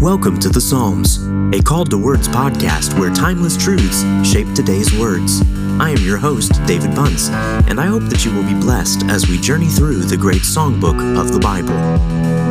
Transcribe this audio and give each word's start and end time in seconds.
Welcome 0.00 0.40
to 0.40 0.48
the 0.48 0.62
Psalms, 0.62 1.18
a 1.54 1.62
Called 1.62 1.90
to 1.90 1.98
Words 1.98 2.26
podcast 2.26 2.98
where 2.98 3.12
timeless 3.12 3.54
truths 3.54 4.02
shape 4.26 4.50
today's 4.54 4.90
words. 4.98 5.42
I 5.78 5.90
am 5.90 5.98
your 5.98 6.16
host, 6.16 6.52
David 6.64 6.94
Bunce, 6.94 7.28
and 7.28 7.78
I 7.78 7.84
hope 7.84 8.04
that 8.04 8.24
you 8.24 8.34
will 8.34 8.44
be 8.44 8.58
blessed 8.58 9.02
as 9.10 9.28
we 9.28 9.38
journey 9.38 9.68
through 9.68 10.04
the 10.04 10.16
great 10.16 10.40
songbook 10.40 11.20
of 11.20 11.34
the 11.34 11.38
Bible. 11.38 12.49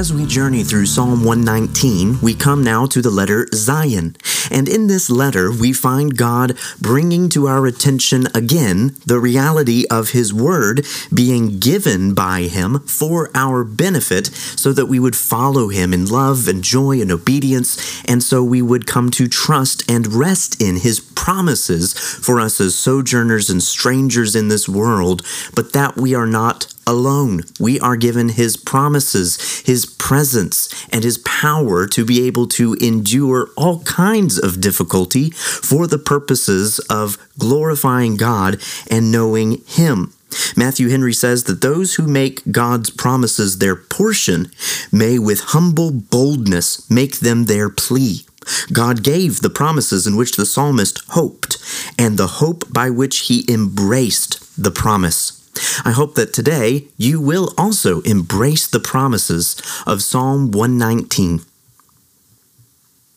As 0.00 0.14
we 0.14 0.24
journey 0.24 0.64
through 0.64 0.86
Psalm 0.86 1.24
119, 1.26 2.22
we 2.22 2.34
come 2.34 2.64
now 2.64 2.86
to 2.86 3.02
the 3.02 3.10
letter 3.10 3.44
Zayin. 3.52 4.16
And 4.50 4.66
in 4.66 4.86
this 4.86 5.10
letter, 5.10 5.52
we 5.52 5.74
find 5.74 6.16
God 6.16 6.56
bringing 6.80 7.28
to 7.28 7.46
our 7.46 7.66
attention 7.66 8.26
again 8.34 8.96
the 9.04 9.20
reality 9.20 9.84
of 9.90 10.12
His 10.12 10.32
Word 10.32 10.86
being 11.12 11.58
given 11.58 12.14
by 12.14 12.44
Him 12.44 12.78
for 12.86 13.28
our 13.34 13.62
benefit 13.62 14.28
so 14.28 14.72
that 14.72 14.86
we 14.86 14.98
would 14.98 15.14
follow 15.14 15.68
Him 15.68 15.92
in 15.92 16.06
love 16.06 16.48
and 16.48 16.64
joy 16.64 16.98
and 17.02 17.12
obedience, 17.12 18.02
and 18.06 18.22
so 18.22 18.42
we 18.42 18.62
would 18.62 18.86
come 18.86 19.10
to 19.10 19.28
trust 19.28 19.84
and 19.86 20.14
rest 20.14 20.62
in 20.62 20.76
His 20.76 20.98
promises 20.98 21.92
for 21.92 22.40
us 22.40 22.58
as 22.58 22.74
sojourners 22.74 23.50
and 23.50 23.62
strangers 23.62 24.34
in 24.34 24.48
this 24.48 24.66
world, 24.66 25.22
but 25.54 25.74
that 25.74 25.98
we 25.98 26.14
are 26.14 26.26
not 26.26 26.69
alone. 26.90 27.42
We 27.60 27.78
are 27.80 27.96
given 27.96 28.30
His 28.30 28.56
promises, 28.56 29.62
His 29.64 29.86
presence, 29.86 30.68
and 30.92 31.04
His 31.04 31.18
power 31.18 31.86
to 31.86 32.04
be 32.04 32.26
able 32.26 32.48
to 32.48 32.74
endure 32.74 33.50
all 33.56 33.80
kinds 33.84 34.38
of 34.38 34.60
difficulty 34.60 35.30
for 35.30 35.86
the 35.86 35.98
purposes 35.98 36.80
of 36.90 37.16
glorifying 37.38 38.16
God 38.16 38.60
and 38.90 39.12
knowing 39.12 39.62
Him. 39.66 40.12
Matthew 40.56 40.88
Henry 40.88 41.14
says 41.14 41.44
that 41.44 41.60
those 41.60 41.94
who 41.94 42.06
make 42.06 42.52
God's 42.52 42.90
promises 42.90 43.58
their 43.58 43.76
portion 43.76 44.50
may 44.92 45.18
with 45.18 45.40
humble 45.54 45.90
boldness 45.90 46.88
make 46.90 47.20
them 47.20 47.44
their 47.44 47.68
plea. 47.68 48.26
God 48.72 49.02
gave 49.02 49.40
the 49.40 49.50
promises 49.50 50.06
in 50.06 50.16
which 50.16 50.36
the 50.36 50.46
psalmist 50.46 51.02
hoped, 51.10 51.58
and 51.98 52.16
the 52.16 52.26
hope 52.26 52.72
by 52.72 52.90
which 52.90 53.28
he 53.28 53.44
embraced 53.52 54.60
the 54.60 54.70
promise. 54.70 55.39
I 55.84 55.92
hope 55.92 56.14
that 56.14 56.32
today 56.32 56.86
you 56.96 57.20
will 57.20 57.52
also 57.58 58.00
embrace 58.02 58.66
the 58.66 58.80
promises 58.80 59.60
of 59.86 60.02
Psalm 60.02 60.50
119. 60.50 61.40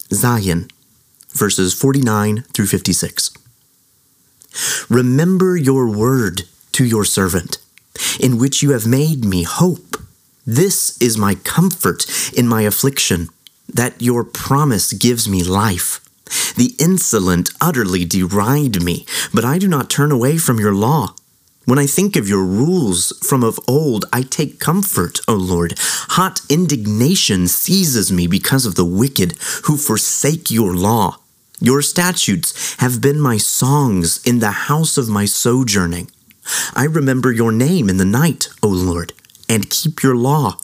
Zayin, 0.09 0.69
verses 1.31 1.73
49 1.73 2.43
through 2.53 2.67
56. 2.67 3.31
Remember 4.89 5.57
your 5.57 5.89
word 5.89 6.43
to 6.73 6.85
your 6.85 7.05
servant, 7.05 7.57
in 8.19 8.37
which 8.37 8.61
you 8.61 8.71
have 8.71 8.85
made 8.85 9.25
me 9.25 9.43
hope. 9.43 9.97
This 10.45 10.97
is 11.01 11.17
my 11.17 11.35
comfort 11.35 12.05
in 12.37 12.47
my 12.47 12.63
affliction, 12.63 13.29
that 13.67 14.01
your 14.01 14.23
promise 14.23 14.93
gives 14.93 15.27
me 15.27 15.43
life. 15.43 15.99
The 16.55 16.75
insolent 16.79 17.51
utterly 17.61 18.05
deride 18.05 18.81
me, 18.83 19.05
but 19.33 19.45
I 19.45 19.57
do 19.57 19.67
not 19.67 19.89
turn 19.89 20.11
away 20.11 20.37
from 20.37 20.59
your 20.59 20.73
law. 20.73 21.15
When 21.65 21.79
I 21.79 21.85
think 21.85 22.17
of 22.17 22.27
your 22.27 22.43
rules 22.43 23.17
from 23.25 23.41
of 23.41 23.59
old, 23.67 24.05
I 24.11 24.23
take 24.23 24.59
comfort, 24.59 25.19
O 25.29 25.33
Lord. 25.33 25.75
Hot 26.17 26.41
indignation 26.49 27.47
seizes 27.47 28.11
me 28.11 28.27
because 28.27 28.65
of 28.65 28.75
the 28.75 28.85
wicked 28.85 29.33
who 29.65 29.77
forsake 29.77 30.51
your 30.51 30.75
law. 30.75 31.19
Your 31.61 31.81
statutes 31.81 32.75
have 32.81 32.99
been 32.99 33.19
my 33.19 33.37
songs 33.37 34.21
in 34.25 34.39
the 34.39 34.51
house 34.67 34.97
of 34.97 35.07
my 35.07 35.23
sojourning. 35.23 36.11
I 36.75 36.83
remember 36.83 37.31
your 37.31 37.53
name 37.53 37.87
in 37.87 37.95
the 37.95 38.03
night, 38.03 38.49
O 38.61 38.67
Lord, 38.67 39.13
and 39.47 39.69
keep 39.69 40.03
your 40.03 40.15
law. 40.15 40.57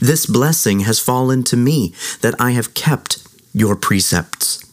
This 0.00 0.26
blessing 0.26 0.80
has 0.80 1.00
fallen 1.00 1.42
to 1.44 1.56
me 1.56 1.92
that 2.20 2.40
I 2.40 2.52
have 2.52 2.74
kept 2.74 3.26
your 3.52 3.74
precepts. 3.74 4.64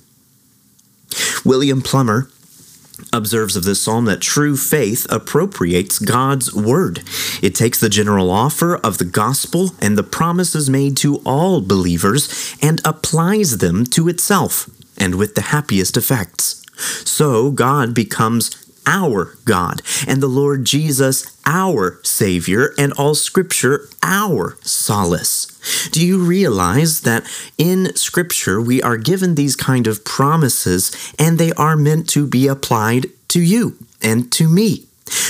William 1.44 1.82
Plumer 1.82 2.30
observes 3.14 3.56
of 3.56 3.64
this 3.64 3.82
psalm 3.82 4.06
that 4.06 4.22
true 4.22 4.58
faith 4.58 5.06
appropriates 5.10 6.00
God's 6.00 6.54
word. 6.54 7.04
It 7.42 7.56
takes 7.56 7.80
the 7.80 7.90
general 7.90 8.30
offer 8.30 8.76
of 8.78 8.98
the 8.98 9.06
gospel 9.06 9.72
and 9.80 9.98
the 9.98 10.04
promises 10.04 10.70
made 10.70 10.98
to 10.98 11.18
all 11.26 11.62
believers 11.62 12.56
and 12.62 12.82
applies 12.86 13.58
them 13.58 13.86
to 13.86 14.08
itself, 14.08 14.70
and 14.98 15.16
with 15.16 15.36
the 15.36 15.42
happiest 15.42 15.98
effects. 15.98 16.64
So 17.06 17.52
God 17.52 17.94
becomes 17.94 18.67
our 18.88 19.36
God, 19.46 19.84
and 20.08 20.22
the 20.22 20.28
Lord 20.28 20.66
Jesus 20.66 21.38
our 21.46 22.00
Savior, 22.04 22.74
and 22.78 22.92
all 22.94 23.14
Scripture 23.14 23.88
our 24.02 24.58
solace. 24.62 25.90
Do 25.92 26.04
you 26.04 26.24
realize 26.24 27.02
that 27.02 27.24
in 27.58 27.96
Scripture 27.96 28.60
we 28.60 28.82
are 28.82 28.98
given 28.98 29.36
these 29.36 29.56
kind 29.56 29.86
of 29.86 30.04
promises, 30.04 31.14
and 31.20 31.38
they 31.38 31.52
are 31.54 31.76
meant 31.76 32.10
to 32.10 32.26
be 32.26 32.48
applied 32.48 33.08
to 33.28 33.42
you 33.42 33.78
and 34.02 34.32
to 34.32 34.50
me? 34.50 34.86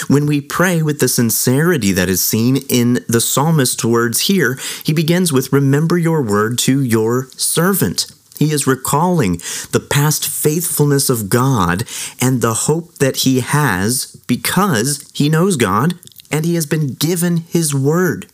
When 0.08 0.26
we 0.26 0.42
pray 0.42 0.82
with 0.82 1.00
the 1.00 1.08
sincerity 1.08 1.92
that 1.92 2.10
is 2.10 2.26
seen 2.26 2.58
in 2.70 3.06
the 3.08 3.22
psalmist's 3.22 3.84
words 3.86 4.22
here, 4.22 4.58
he 4.84 4.94
begins 4.94 5.32
with, 5.32 5.54
Remember 5.54 5.98
your 5.98 6.22
word 6.22 6.58
to 6.60 6.82
your 6.82 7.28
servant. 7.32 8.08
He 8.38 8.52
is 8.52 8.68
recalling 8.68 9.42
the 9.72 9.86
past 9.90 10.28
faithfulness 10.28 11.10
of 11.10 11.30
God 11.30 11.84
and 12.22 12.42
the 12.42 12.54
hope 12.54 12.96
that 12.96 13.18
he 13.18 13.40
has 13.40 14.16
because 14.28 15.10
he 15.14 15.30
knows 15.30 15.56
God 15.56 15.96
and 16.32 16.46
he 16.46 16.56
has 16.56 16.66
been 16.66 16.94
given 16.94 17.38
his 17.38 17.74
word. 17.74 18.28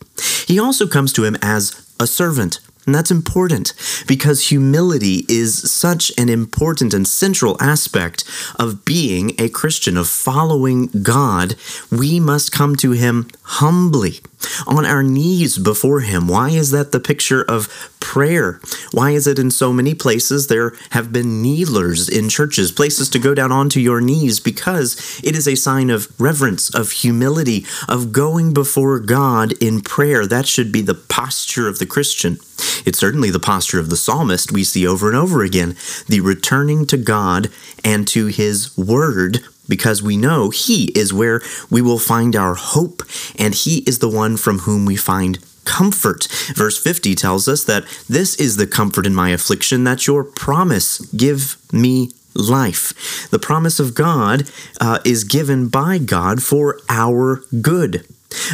He 0.46 0.58
also 0.58 0.86
comes 0.86 1.12
to 1.14 1.24
him 1.24 1.36
as 1.42 1.90
a 1.98 2.06
servant. 2.06 2.60
And 2.86 2.94
that's 2.94 3.10
important 3.10 3.72
because 4.06 4.48
humility 4.48 5.24
is 5.28 5.70
such 5.70 6.12
an 6.18 6.28
important 6.28 6.92
and 6.92 7.08
central 7.08 7.56
aspect 7.60 8.24
of 8.58 8.84
being 8.84 9.32
a 9.38 9.48
Christian, 9.48 9.96
of 9.96 10.08
following 10.08 10.88
God. 11.02 11.56
We 11.90 12.20
must 12.20 12.52
come 12.52 12.76
to 12.76 12.90
Him 12.92 13.28
humbly, 13.42 14.20
on 14.66 14.84
our 14.84 15.02
knees 15.02 15.58
before 15.58 16.00
Him. 16.00 16.28
Why 16.28 16.50
is 16.50 16.70
that 16.70 16.92
the 16.92 17.00
picture 17.00 17.42
of 17.42 17.68
prayer? 18.00 18.60
Why 18.92 19.12
is 19.12 19.26
it 19.26 19.38
in 19.38 19.50
so 19.50 19.72
many 19.72 19.94
places 19.94 20.46
there 20.46 20.72
have 20.90 21.12
been 21.12 21.42
kneelers 21.42 22.08
in 22.08 22.28
churches, 22.28 22.70
places 22.70 23.08
to 23.10 23.18
go 23.18 23.34
down 23.34 23.52
onto 23.52 23.80
your 23.80 24.00
knees? 24.00 24.40
Because 24.40 25.20
it 25.24 25.34
is 25.34 25.48
a 25.48 25.54
sign 25.54 25.90
of 25.90 26.08
reverence, 26.20 26.74
of 26.74 26.90
humility, 26.90 27.64
of 27.88 28.12
going 28.12 28.52
before 28.52 28.98
God 29.00 29.52
in 29.62 29.80
prayer. 29.80 30.26
That 30.26 30.46
should 30.46 30.70
be 30.70 30.82
the 30.82 30.94
posture 30.94 31.68
of 31.68 31.78
the 31.78 31.86
Christian. 31.86 32.38
It's 32.84 32.98
certainly 32.98 33.30
the 33.30 33.40
posture 33.40 33.80
of 33.80 33.90
the 33.90 33.96
psalmist 33.96 34.52
we 34.52 34.64
see 34.64 34.86
over 34.86 35.08
and 35.08 35.16
over 35.16 35.42
again 35.42 35.76
the 36.08 36.20
returning 36.20 36.86
to 36.86 36.96
God 36.96 37.50
and 37.84 38.06
to 38.08 38.26
His 38.26 38.76
Word, 38.76 39.40
because 39.68 40.02
we 40.02 40.16
know 40.16 40.50
He 40.50 40.86
is 40.98 41.12
where 41.12 41.40
we 41.70 41.82
will 41.82 41.98
find 41.98 42.36
our 42.36 42.54
hope, 42.54 43.02
and 43.38 43.54
He 43.54 43.78
is 43.80 43.98
the 43.98 44.08
one 44.08 44.36
from 44.36 44.60
whom 44.60 44.84
we 44.84 44.96
find 44.96 45.38
comfort. 45.64 46.28
Verse 46.54 46.78
50 46.78 47.14
tells 47.14 47.48
us 47.48 47.64
that 47.64 47.84
this 48.08 48.36
is 48.36 48.56
the 48.56 48.66
comfort 48.66 49.06
in 49.06 49.14
my 49.14 49.30
affliction, 49.30 49.84
that 49.84 50.06
your 50.06 50.24
promise 50.24 50.98
give 51.12 51.56
me 51.72 52.10
life. 52.34 53.30
The 53.30 53.38
promise 53.38 53.80
of 53.80 53.94
God 53.94 54.50
uh, 54.80 54.98
is 55.04 55.24
given 55.24 55.68
by 55.68 55.98
God 55.98 56.42
for 56.42 56.80
our 56.88 57.44
good. 57.60 58.06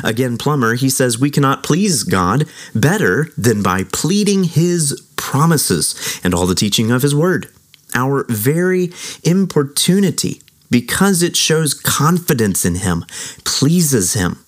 Again, 0.03 0.39
Plumer, 0.39 0.75
he 0.75 0.91
says 0.91 1.19
we 1.19 1.31
cannot 1.31 1.63
please 1.63 2.03
God 2.03 2.47
better 2.75 3.29
than 3.37 3.63
by 3.63 3.85
pleading 3.85 4.45
his 4.45 5.01
promises 5.17 6.21
and 6.25 6.35
all 6.35 6.47
the 6.47 6.55
teaching 6.55 6.91
of 6.91 7.03
his 7.03 7.15
word. 7.15 7.49
Our 7.95 8.25
very 8.29 8.93
importunity, 9.25 10.43
because 10.71 11.23
it 11.23 11.37
shows 11.37 11.75
confidence 11.75 12.65
in 12.65 12.77
him, 12.77 13.05
pleases 13.45 14.15
him. 14.15 14.45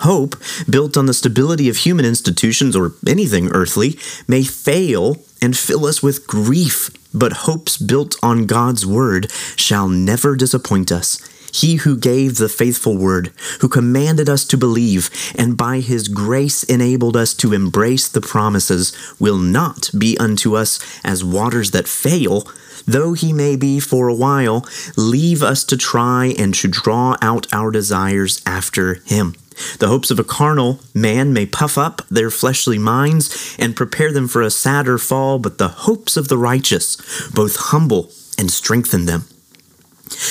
Hope, 0.00 0.36
built 0.68 0.96
on 0.96 1.06
the 1.06 1.14
stability 1.14 1.68
of 1.68 1.78
human 1.78 2.04
institutions 2.04 2.74
or 2.74 2.92
anything 3.06 3.48
earthly, 3.52 3.98
may 4.26 4.42
fail 4.42 5.16
and 5.40 5.56
fill 5.56 5.86
us 5.86 6.02
with 6.02 6.26
grief, 6.26 6.90
but 7.12 7.44
hopes 7.44 7.76
built 7.76 8.16
on 8.22 8.46
God's 8.46 8.84
word 8.84 9.30
shall 9.56 9.88
never 9.88 10.36
disappoint 10.36 10.90
us. 10.90 11.20
He 11.54 11.76
who 11.76 11.96
gave 11.96 12.36
the 12.36 12.48
faithful 12.48 12.96
word, 12.96 13.30
who 13.60 13.68
commanded 13.68 14.28
us 14.28 14.44
to 14.46 14.56
believe, 14.56 15.08
and 15.36 15.56
by 15.56 15.78
his 15.78 16.08
grace 16.08 16.64
enabled 16.64 17.16
us 17.16 17.32
to 17.34 17.52
embrace 17.52 18.08
the 18.08 18.20
promises, 18.20 18.92
will 19.20 19.38
not 19.38 19.88
be 19.96 20.18
unto 20.18 20.56
us 20.56 20.80
as 21.04 21.22
waters 21.22 21.70
that 21.70 21.86
fail, 21.86 22.48
though 22.86 23.12
he 23.12 23.32
may 23.32 23.54
be 23.54 23.78
for 23.78 24.08
a 24.08 24.14
while, 24.14 24.66
leave 24.96 25.44
us 25.44 25.62
to 25.64 25.76
try 25.76 26.34
and 26.36 26.54
to 26.56 26.66
draw 26.66 27.16
out 27.22 27.46
our 27.52 27.70
desires 27.70 28.42
after 28.44 28.94
him. 29.04 29.36
The 29.78 29.86
hopes 29.86 30.10
of 30.10 30.18
a 30.18 30.24
carnal 30.24 30.80
man 30.92 31.32
may 31.32 31.46
puff 31.46 31.78
up 31.78 32.02
their 32.10 32.30
fleshly 32.30 32.78
minds 32.78 33.54
and 33.60 33.76
prepare 33.76 34.12
them 34.12 34.26
for 34.26 34.42
a 34.42 34.50
sadder 34.50 34.98
fall, 34.98 35.38
but 35.38 35.58
the 35.58 35.68
hopes 35.68 36.16
of 36.16 36.26
the 36.26 36.38
righteous 36.38 36.96
both 37.32 37.54
humble 37.70 38.10
and 38.36 38.50
strengthen 38.50 39.06
them. 39.06 39.26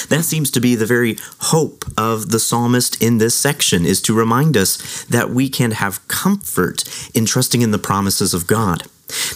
That 0.10 0.24
seems 0.24 0.52
to 0.52 0.60
be 0.60 0.76
the 0.76 0.86
very 0.86 1.18
hope 1.40 1.86
of 1.98 2.30
the 2.30 2.40
psalmist 2.40 3.02
in 3.02 3.18
this 3.18 3.36
section 3.36 3.86
is 3.86 4.02
to 4.04 4.14
remind 4.14 4.56
us 4.56 5.04
that 5.06 5.30
we 5.32 5.50
can 5.50 5.72
have 5.72 6.08
comfort 6.08 6.84
in 7.14 7.26
trusting 7.26 7.62
in 7.62 7.72
the 7.72 7.80
promises 7.80 8.34
of 8.34 8.48
God. 8.48 8.84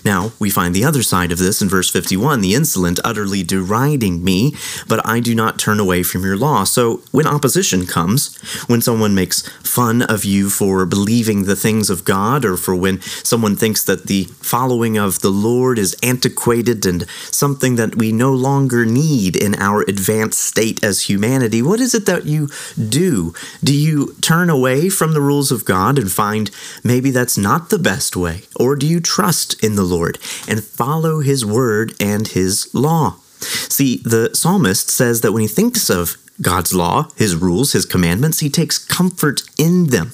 Now, 0.03 0.31
we 0.39 0.49
find 0.49 0.73
the 0.73 0.83
other 0.83 1.03
side 1.03 1.31
of 1.31 1.37
this 1.37 1.61
in 1.61 1.69
verse 1.69 1.89
51 1.89 2.41
the 2.41 2.55
insolent 2.55 2.99
utterly 3.03 3.43
deriding 3.43 4.23
me, 4.23 4.55
but 4.87 5.05
I 5.05 5.19
do 5.19 5.35
not 5.35 5.59
turn 5.59 5.79
away 5.79 6.03
from 6.03 6.23
your 6.23 6.37
law. 6.37 6.63
So, 6.63 7.01
when 7.11 7.27
opposition 7.27 7.85
comes, 7.85 8.35
when 8.67 8.81
someone 8.81 9.15
makes 9.15 9.47
fun 9.59 10.01
of 10.01 10.25
you 10.25 10.49
for 10.49 10.85
believing 10.85 11.43
the 11.43 11.55
things 11.55 11.89
of 11.89 12.05
God, 12.05 12.45
or 12.45 12.57
for 12.57 12.75
when 12.75 13.01
someone 13.01 13.55
thinks 13.55 13.83
that 13.83 14.07
the 14.07 14.25
following 14.41 14.97
of 14.97 15.19
the 15.19 15.29
Lord 15.29 15.79
is 15.79 15.95
antiquated 16.01 16.85
and 16.85 17.07
something 17.31 17.75
that 17.75 17.95
we 17.95 18.11
no 18.11 18.33
longer 18.33 18.85
need 18.85 19.35
in 19.35 19.55
our 19.55 19.81
advanced 19.81 20.39
state 20.39 20.83
as 20.83 21.09
humanity, 21.09 21.61
what 21.61 21.79
is 21.79 21.93
it 21.93 22.05
that 22.05 22.25
you 22.25 22.49
do? 22.77 23.33
Do 23.63 23.75
you 23.75 24.15
turn 24.21 24.49
away 24.49 24.89
from 24.89 25.13
the 25.13 25.21
rules 25.21 25.51
of 25.51 25.65
God 25.65 25.97
and 25.97 26.11
find 26.11 26.51
maybe 26.83 27.11
that's 27.11 27.37
not 27.37 27.69
the 27.69 27.79
best 27.79 28.15
way? 28.15 28.43
Or 28.55 28.75
do 28.75 28.87
you 28.87 28.99
trust 28.99 29.63
in 29.63 29.66
the 29.75 29.83
Lord 29.83 30.17
and 30.47 30.63
follow 30.63 31.19
his 31.19 31.45
word 31.45 31.93
and 31.99 32.27
his 32.27 32.73
law. 32.73 33.17
See, 33.39 33.97
the 33.97 34.31
psalmist 34.33 34.89
says 34.89 35.21
that 35.21 35.31
when 35.31 35.41
he 35.41 35.47
thinks 35.47 35.89
of 35.89 36.17
God's 36.41 36.73
law, 36.73 37.07
his 37.15 37.35
rules, 37.35 37.73
his 37.73 37.85
commandments, 37.85 38.39
he 38.39 38.49
takes 38.49 38.77
comfort 38.77 39.41
in 39.57 39.87
them. 39.87 40.13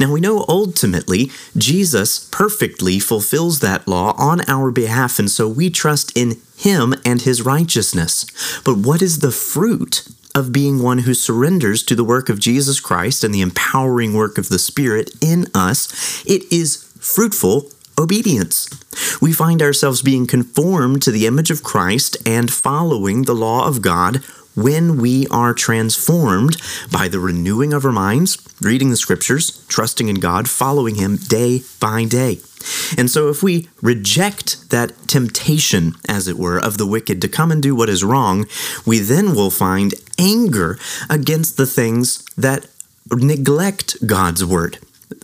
Now 0.00 0.12
we 0.12 0.20
know 0.20 0.44
ultimately 0.48 1.30
Jesus 1.56 2.28
perfectly 2.30 2.98
fulfills 2.98 3.60
that 3.60 3.86
law 3.86 4.14
on 4.16 4.40
our 4.48 4.70
behalf, 4.70 5.18
and 5.18 5.30
so 5.30 5.48
we 5.48 5.68
trust 5.68 6.16
in 6.16 6.40
him 6.56 6.94
and 7.04 7.22
his 7.22 7.42
righteousness. 7.42 8.24
But 8.64 8.78
what 8.78 9.02
is 9.02 9.18
the 9.18 9.32
fruit 9.32 10.08
of 10.34 10.52
being 10.52 10.82
one 10.82 10.98
who 10.98 11.14
surrenders 11.14 11.82
to 11.82 11.94
the 11.94 12.04
work 12.04 12.28
of 12.28 12.38
Jesus 12.38 12.80
Christ 12.80 13.24
and 13.24 13.34
the 13.34 13.40
empowering 13.40 14.14
work 14.14 14.38
of 14.38 14.48
the 14.48 14.58
Spirit 14.58 15.10
in 15.20 15.46
us? 15.54 16.24
It 16.26 16.50
is 16.52 16.84
fruitful 17.00 17.70
obedience. 17.98 18.68
We 19.20 19.32
find 19.32 19.60
ourselves 19.60 20.02
being 20.02 20.26
conformed 20.26 21.02
to 21.02 21.10
the 21.10 21.26
image 21.26 21.50
of 21.50 21.62
Christ 21.62 22.16
and 22.26 22.52
following 22.52 23.22
the 23.22 23.34
law 23.34 23.66
of 23.66 23.82
God 23.82 24.22
when 24.54 24.96
we 24.96 25.26
are 25.28 25.54
transformed 25.54 26.56
by 26.90 27.06
the 27.06 27.20
renewing 27.20 27.72
of 27.72 27.84
our 27.84 27.92
minds, 27.92 28.38
reading 28.60 28.90
the 28.90 28.96
scriptures, 28.96 29.64
trusting 29.68 30.08
in 30.08 30.16
God, 30.16 30.48
following 30.48 30.96
Him 30.96 31.16
day 31.16 31.62
by 31.78 32.04
day. 32.04 32.40
And 32.96 33.08
so, 33.08 33.28
if 33.28 33.40
we 33.40 33.68
reject 33.80 34.70
that 34.70 34.92
temptation, 35.06 35.94
as 36.08 36.26
it 36.26 36.36
were, 36.36 36.58
of 36.58 36.76
the 36.76 36.86
wicked 36.86 37.22
to 37.22 37.28
come 37.28 37.52
and 37.52 37.62
do 37.62 37.76
what 37.76 37.88
is 37.88 38.02
wrong, 38.02 38.46
we 38.84 38.98
then 38.98 39.34
will 39.34 39.50
find 39.50 39.94
anger 40.18 40.76
against 41.08 41.56
the 41.56 41.66
things 41.66 42.24
that 42.36 42.66
neglect 43.12 44.04
God's 44.06 44.44
word. 44.44 44.78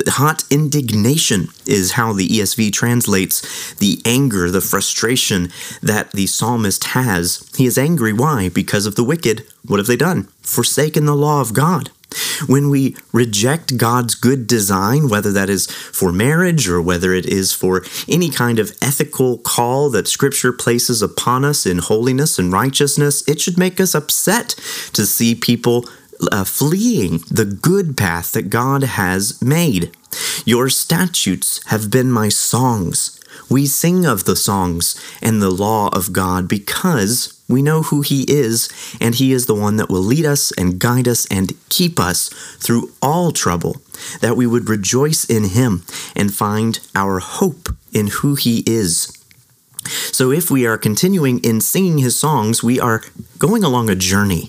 Hot 0.08 0.44
indignation 0.50 1.48
is 1.66 1.92
how 1.92 2.12
the 2.12 2.28
ESV 2.28 2.72
translates 2.72 3.75
the 3.75 4.00
anger, 4.04 4.50
the 4.50 4.60
frustration 4.60 5.50
that 5.82 6.12
the 6.12 6.26
psalmist 6.26 6.84
has. 6.84 7.48
He 7.56 7.66
is 7.66 7.76
angry. 7.76 8.12
Why? 8.12 8.48
Because 8.48 8.86
of 8.86 8.94
the 8.94 9.04
wicked. 9.04 9.44
What 9.66 9.78
have 9.78 9.86
they 9.86 9.96
done? 9.96 10.25
Forsaken 10.42 11.04
the 11.04 11.14
law 11.14 11.40
of 11.40 11.52
God. 11.52 11.90
When 12.46 12.70
we 12.70 12.96
reject 13.12 13.76
God's 13.76 14.14
good 14.14 14.46
design, 14.46 15.08
whether 15.08 15.32
that 15.32 15.50
is 15.50 15.66
for 15.66 16.12
marriage 16.12 16.69
or 16.69 16.81
whether 16.81 17.12
it 17.12 17.26
is 17.26 17.52
for 17.52 17.84
any 18.08 18.31
kind 18.31 18.58
of 18.58 18.76
ethical 18.81 19.38
call 19.38 19.90
that 19.90 20.08
Scripture 20.08 20.52
places 20.52 21.02
upon 21.02 21.44
us 21.44 21.66
in 21.66 21.78
holiness 21.78 22.38
and 22.38 22.52
righteousness, 22.52 23.26
it 23.28 23.40
should 23.40 23.58
make 23.58 23.81
us 23.81 23.94
upset 23.94 24.50
to 24.92 25.06
see 25.06 25.34
people 25.34 25.88
uh, 26.32 26.44
fleeing 26.44 27.19
the 27.31 27.44
good 27.44 27.96
path 27.96 28.32
that 28.32 28.50
God 28.50 28.82
has 28.82 29.40
made. 29.43 29.94
Your 30.44 30.69
statutes 30.69 31.64
have 31.66 31.90
been 31.90 32.11
my 32.11 32.28
songs. 32.28 33.20
We 33.50 33.66
sing 33.66 34.06
of 34.06 34.25
the 34.25 34.37
songs 34.37 34.94
and 35.20 35.43
the 35.43 35.50
law 35.50 35.88
of 35.88 36.12
God 36.12 36.49
because 36.49 37.43
we 37.49 37.62
know 37.62 37.82
who 37.82 38.00
He 38.00 38.22
is, 38.22 38.69
and 39.00 39.14
He 39.14 39.32
is 39.32 39.46
the 39.46 39.55
one 39.55 39.76
that 39.76 39.90
will 39.90 40.00
lead 40.00 40.25
us 40.25 40.50
and 40.52 40.78
guide 40.78 41.06
us 41.06 41.26
and 41.31 41.52
keep 41.69 42.00
us 42.00 42.28
through 42.58 42.93
all 43.02 43.32
trouble, 43.32 43.82
that 44.20 44.37
we 44.37 44.46
would 44.46 44.69
rejoice 44.69 45.25
in 45.25 45.44
Him 45.44 45.84
and 46.17 46.32
find 46.32 46.81
our 46.94 47.19
hope 47.19 47.69
in 47.93 48.08
who 48.08 48.34
He 48.34 48.62
is. 48.67 49.12
So, 50.12 50.31
if 50.31 50.50
we 50.50 50.67
are 50.67 50.78
continuing 50.78 51.40
in 51.40 51.60
singing 51.60 51.99
His 51.99 52.19
songs, 52.19 52.62
we 52.62 52.81
are 52.81 53.02
going 53.38 53.62
along 53.62 53.90
a 53.90 53.94
journey. 53.94 54.49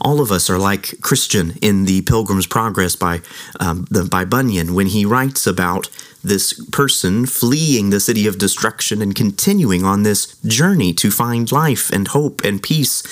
All 0.00 0.20
of 0.20 0.30
us 0.30 0.48
are 0.50 0.58
like 0.58 1.00
Christian 1.00 1.54
in 1.62 1.84
the 1.84 2.02
Pilgrim's 2.02 2.46
Progress 2.46 2.96
by 2.96 3.20
um, 3.58 3.86
the, 3.90 4.04
by 4.04 4.24
Bunyan 4.24 4.74
when 4.74 4.86
he 4.86 5.04
writes 5.04 5.46
about 5.46 5.88
this 6.22 6.52
person 6.70 7.26
fleeing 7.26 7.90
the 7.90 8.00
city 8.00 8.26
of 8.26 8.38
destruction 8.38 9.00
and 9.00 9.14
continuing 9.14 9.84
on 9.84 10.02
this 10.02 10.36
journey 10.42 10.92
to 10.92 11.10
find 11.10 11.50
life 11.50 11.90
and 11.90 12.08
hope 12.08 12.44
and 12.44 12.62
peace. 12.62 13.02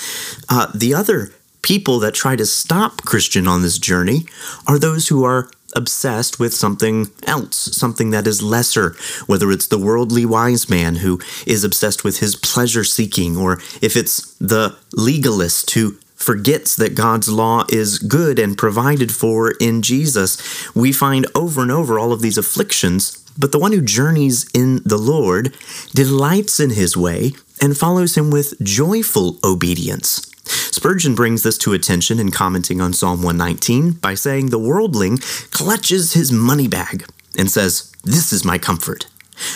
Uh, 0.49 0.71
the 0.75 0.93
other 0.93 1.31
people 1.61 1.99
that 1.99 2.13
try 2.13 2.35
to 2.35 2.45
stop 2.45 3.01
Christian 3.03 3.47
on 3.47 3.61
this 3.61 3.77
journey 3.77 4.25
are 4.67 4.79
those 4.79 5.07
who 5.07 5.23
are 5.23 5.49
obsessed 5.75 6.39
with 6.39 6.53
something 6.53 7.07
else, 7.27 7.55
something 7.55 8.09
that 8.09 8.25
is 8.25 8.41
lesser, 8.41 8.95
whether 9.27 9.51
it's 9.51 9.67
the 9.67 9.77
worldly 9.77 10.25
wise 10.25 10.69
man 10.69 10.95
who 10.95 11.19
is 11.45 11.63
obsessed 11.63 12.03
with 12.03 12.19
his 12.19 12.35
pleasure 12.35 12.83
seeking, 12.83 13.37
or 13.37 13.53
if 13.81 13.95
it's 13.95 14.33
the 14.35 14.77
legalist 14.93 15.71
who 15.71 15.97
forgets 16.19 16.75
that 16.75 16.95
God's 16.95 17.29
law 17.29 17.65
is 17.69 17.97
good 17.97 18.37
and 18.37 18.57
provided 18.57 19.11
for 19.11 19.51
in 19.59 19.81
Jesus. 19.81 20.75
We 20.75 20.91
find 20.91 21.25
over 21.33 21.61
and 21.61 21.71
over 21.71 21.97
all 21.97 22.11
of 22.11 22.21
these 22.21 22.37
afflictions, 22.37 23.17
but 23.37 23.51
the 23.51 23.59
one 23.59 23.71
who 23.71 23.81
journeys 23.81 24.47
in 24.53 24.81
the 24.85 24.97
Lord 24.97 25.55
delights 25.95 26.59
in 26.59 26.71
his 26.71 26.95
way 26.95 27.31
and 27.61 27.77
follows 27.77 28.15
him 28.15 28.29
with 28.29 28.61
joyful 28.61 29.37
obedience. 29.43 30.25
Spurgeon 30.45 31.15
brings 31.15 31.43
this 31.43 31.57
to 31.59 31.73
attention 31.73 32.19
in 32.19 32.31
commenting 32.31 32.81
on 32.81 32.93
Psalm 32.93 33.21
119 33.21 33.93
by 33.93 34.13
saying 34.13 34.47
the 34.47 34.59
worldling 34.59 35.17
clutches 35.51 36.13
his 36.13 36.31
money 36.31 36.67
bag 36.67 37.05
and 37.37 37.49
says, 37.49 37.91
This 38.03 38.33
is 38.33 38.43
my 38.43 38.57
comfort. 38.57 39.07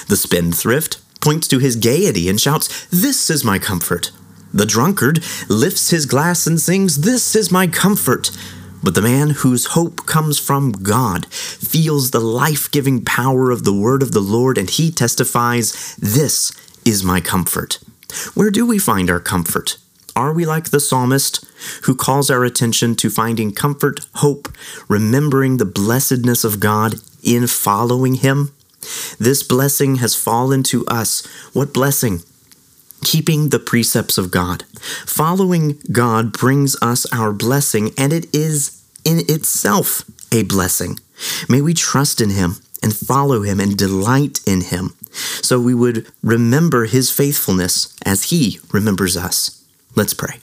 The 0.07 0.18
spendthrift 0.18 1.00
points 1.21 1.48
to 1.50 1.60
his 1.60 1.75
gaiety 1.75 2.30
and 2.30 2.39
shouts, 2.39 2.86
This 2.88 3.30
is 3.30 3.44
my 3.44 3.60
comfort. 3.60 4.12
The 4.53 4.65
drunkard 4.65 5.23
lifts 5.50 5.89
his 5.89 6.05
glass 6.05 6.45
and 6.45 6.59
sings, 6.59 7.01
This 7.01 7.35
is 7.35 7.51
my 7.51 7.65
comfort. 7.67 8.29
But 8.83 8.95
the 8.95 9.01
man 9.01 9.31
whose 9.31 9.67
hope 9.67 10.05
comes 10.05 10.38
from 10.38 10.73
God 10.73 11.25
feels 11.27 12.11
the 12.11 12.19
life 12.19 12.69
giving 12.69 13.03
power 13.03 13.50
of 13.50 13.63
the 13.63 13.74
word 13.74 14.03
of 14.03 14.12
the 14.12 14.19
Lord, 14.19 14.57
and 14.57 14.69
he 14.69 14.91
testifies, 14.91 15.95
This 15.95 16.51
is 16.86 17.03
my 17.03 17.19
comfort. 17.19 17.79
Where 18.36 18.51
do 18.51 18.65
we 18.65 18.77
find 18.77 19.10
our 19.10 19.22
comfort? 19.22 19.77
Are 20.15 20.33
we 20.33 20.45
like 20.45 20.69
the 20.69 20.79
psalmist 20.79 21.43
who 21.83 21.95
calls 21.95 22.29
our 22.29 22.43
attention 22.43 22.95
to 22.98 23.10
finding 23.10 23.51
comfort, 23.51 24.01
hope, 24.15 24.48
remembering 24.88 25.57
the 25.57 25.65
blessedness 25.65 26.43
of 26.43 26.60
God 26.60 26.95
in 27.24 27.48
following 27.48 28.15
him? 28.15 28.51
This 29.17 29.41
blessing 29.41 29.95
has 29.95 30.15
fallen 30.15 30.62
to 30.63 30.86
us. 30.86 31.25
What 31.53 31.74
blessing? 31.74 32.22
Keeping 33.03 33.50
the 33.50 33.60
precepts 33.60 34.17
of 34.17 34.31
God. 34.31 34.63
Following 35.05 35.79
God 35.91 36.33
brings 36.33 36.75
us 36.81 37.05
our 37.13 37.31
blessing, 37.31 37.91
and 37.98 38.12
it 38.13 38.33
is 38.33 38.81
in 39.05 39.19
itself 39.29 40.03
a 40.31 40.43
blessing. 40.43 41.00
May 41.48 41.62
we 41.62 41.74
trust 41.74 42.22
in 42.22 42.31
Him 42.31 42.55
and 42.81 42.95
follow 42.95 43.41
Him 43.41 43.60
and 43.60 43.77
delight 43.77 44.39
in 44.45 44.62
Him, 44.62 44.95
so 45.41 45.60
we 45.60 45.74
would 45.74 46.07
remember 46.22 46.86
His 46.86 47.12
faithfulness 47.12 47.95
as 48.05 48.25
He 48.25 48.60
remembers 48.72 49.15
us. 49.15 49.63
Let's 49.95 50.13
pray. 50.13 50.39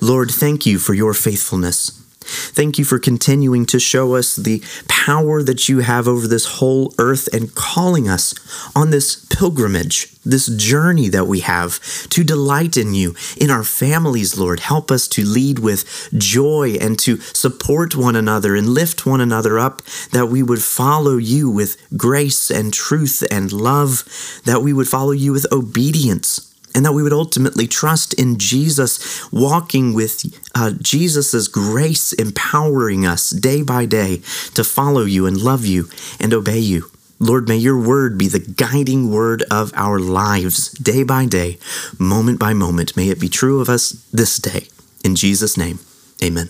Lord, 0.00 0.30
thank 0.30 0.66
you 0.66 0.78
for 0.78 0.94
your 0.94 1.14
faithfulness. 1.14 1.99
Thank 2.22 2.78
you 2.78 2.84
for 2.84 2.98
continuing 2.98 3.64
to 3.66 3.80
show 3.80 4.14
us 4.14 4.36
the 4.36 4.62
power 4.88 5.42
that 5.42 5.68
you 5.68 5.78
have 5.78 6.06
over 6.06 6.26
this 6.26 6.58
whole 6.58 6.94
earth 6.98 7.28
and 7.32 7.54
calling 7.54 8.08
us 8.08 8.34
on 8.76 8.90
this 8.90 9.24
pilgrimage, 9.26 10.12
this 10.20 10.46
journey 10.46 11.08
that 11.08 11.26
we 11.26 11.40
have 11.40 11.80
to 12.10 12.22
delight 12.22 12.76
in 12.76 12.92
you, 12.92 13.14
in 13.40 13.50
our 13.50 13.64
families, 13.64 14.38
Lord. 14.38 14.60
Help 14.60 14.90
us 14.90 15.08
to 15.08 15.24
lead 15.24 15.60
with 15.60 16.10
joy 16.18 16.76
and 16.78 16.98
to 16.98 17.16
support 17.20 17.96
one 17.96 18.16
another 18.16 18.54
and 18.54 18.68
lift 18.68 19.06
one 19.06 19.22
another 19.22 19.58
up, 19.58 19.80
that 20.12 20.26
we 20.26 20.42
would 20.42 20.62
follow 20.62 21.16
you 21.16 21.50
with 21.50 21.76
grace 21.96 22.50
and 22.50 22.74
truth 22.74 23.24
and 23.30 23.50
love, 23.50 24.04
that 24.44 24.60
we 24.60 24.74
would 24.74 24.88
follow 24.88 25.12
you 25.12 25.32
with 25.32 25.50
obedience 25.50 26.49
and 26.74 26.84
that 26.84 26.92
we 26.92 27.02
would 27.02 27.12
ultimately 27.12 27.66
trust 27.66 28.14
in 28.14 28.38
Jesus, 28.38 29.30
walking 29.32 29.94
with 29.94 30.24
uh, 30.54 30.72
Jesus' 30.80 31.48
grace, 31.48 32.12
empowering 32.12 33.06
us 33.06 33.30
day 33.30 33.62
by 33.62 33.86
day 33.86 34.18
to 34.54 34.64
follow 34.64 35.02
you 35.02 35.26
and 35.26 35.36
love 35.36 35.66
you 35.66 35.88
and 36.18 36.32
obey 36.32 36.58
you. 36.58 36.90
Lord, 37.18 37.48
may 37.48 37.56
your 37.58 37.78
word 37.78 38.16
be 38.16 38.28
the 38.28 38.38
guiding 38.38 39.10
word 39.10 39.44
of 39.50 39.72
our 39.74 39.98
lives 39.98 40.70
day 40.70 41.02
by 41.02 41.26
day, 41.26 41.58
moment 41.98 42.38
by 42.38 42.54
moment. 42.54 42.96
May 42.96 43.10
it 43.10 43.20
be 43.20 43.28
true 43.28 43.60
of 43.60 43.68
us 43.68 43.90
this 44.10 44.38
day. 44.38 44.68
In 45.04 45.16
Jesus' 45.16 45.58
name, 45.58 45.80
amen. 46.22 46.48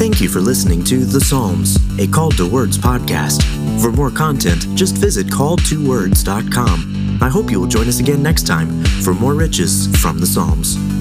Thank 0.00 0.22
you 0.22 0.30
for 0.30 0.40
listening 0.40 0.82
to 0.84 1.04
The 1.04 1.20
Psalms, 1.20 1.76
a 1.98 2.06
Called 2.06 2.38
to 2.38 2.48
Words 2.48 2.78
podcast. 2.78 3.42
For 3.82 3.92
more 3.92 4.10
content, 4.10 4.66
just 4.74 4.96
visit 4.96 5.26
calledtowords.com. 5.26 6.99
I 7.22 7.28
hope 7.28 7.50
you 7.50 7.60
will 7.60 7.66
join 7.66 7.86
us 7.86 8.00
again 8.00 8.22
next 8.22 8.46
time 8.46 8.82
for 9.02 9.12
more 9.12 9.34
riches 9.34 9.94
from 10.00 10.18
the 10.18 10.26
Psalms. 10.26 10.99